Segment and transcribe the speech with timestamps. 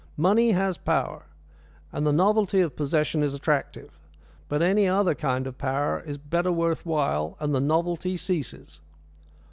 [0.17, 1.27] Money has power,
[1.91, 3.99] and the novelty of possession is attractive.
[4.49, 8.81] But any other kind of power is better worth while, and the novelty ceases."